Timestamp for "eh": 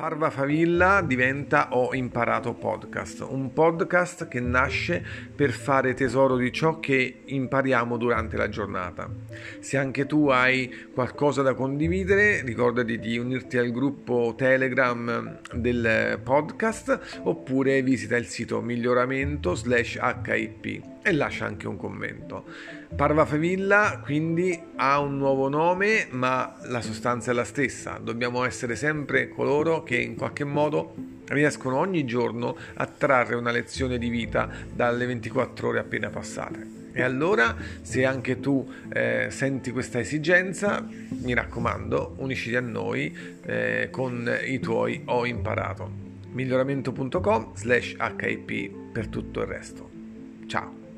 38.92-39.28, 43.42-43.88